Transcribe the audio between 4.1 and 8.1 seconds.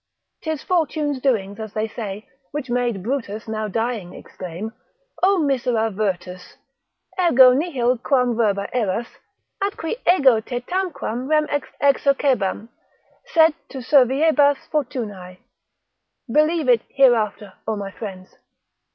exclaim, O misera virtus, ergo nihil